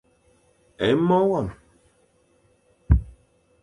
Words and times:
É 0.87 0.89
mo 1.07 1.19
wam. 1.29 1.47